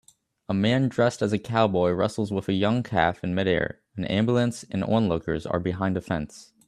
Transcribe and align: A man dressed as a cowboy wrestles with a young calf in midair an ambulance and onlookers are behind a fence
A 0.49 0.53
man 0.55 0.87
dressed 0.89 1.21
as 1.21 1.31
a 1.31 1.37
cowboy 1.37 1.91
wrestles 1.91 2.31
with 2.31 2.49
a 2.49 2.53
young 2.53 2.81
calf 2.81 3.23
in 3.23 3.35
midair 3.35 3.81
an 3.95 4.05
ambulance 4.05 4.63
and 4.71 4.83
onlookers 4.83 5.45
are 5.45 5.59
behind 5.59 5.95
a 5.95 6.01
fence 6.01 6.53